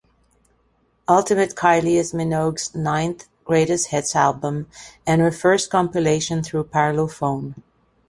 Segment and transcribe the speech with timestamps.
[1.07, 4.67] "Ultimate Kylie" is Minogue's ninth greatest hits album,
[5.05, 7.61] and her first compilation through Parlophone.